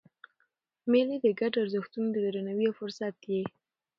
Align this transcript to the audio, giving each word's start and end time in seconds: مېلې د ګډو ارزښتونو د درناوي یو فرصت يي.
مېلې 0.91 1.17
د 1.21 1.25
ګډو 1.39 1.57
ارزښتونو 1.63 2.07
د 2.11 2.17
درناوي 2.25 2.63
یو 2.67 2.77
فرصت 2.79 3.15
يي. 3.31 3.43